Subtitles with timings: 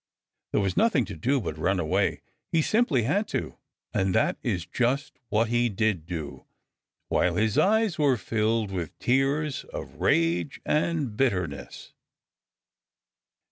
[0.51, 2.21] There was nothing to do but run away.
[2.51, 3.59] He simply had to.
[3.93, 6.47] And that is just what he did do,
[7.09, 11.93] while his eyes were filled with tears of rage and bitterness.